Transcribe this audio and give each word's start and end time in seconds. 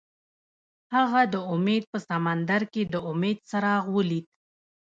هغه 0.95 1.21
د 1.33 1.35
امید 1.53 1.83
په 1.91 1.99
سمندر 2.09 2.61
کې 2.73 2.81
د 2.93 2.95
امید 3.11 3.37
څراغ 3.49 3.83
ولید. 3.97 4.25